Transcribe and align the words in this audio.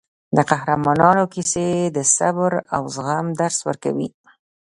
د 0.35 0.37
قهرمانانو 0.49 1.23
کیسې 1.33 1.67
د 1.95 1.97
صبر 2.15 2.51
او 2.75 2.83
زغم 2.95 3.27
درس 3.39 3.57
ورکوي. 3.67 4.09